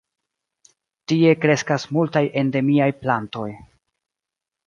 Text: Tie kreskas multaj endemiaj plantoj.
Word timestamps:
Tie 1.11 1.33
kreskas 1.43 1.85
multaj 1.97 2.23
endemiaj 2.43 2.89
plantoj. 3.05 3.47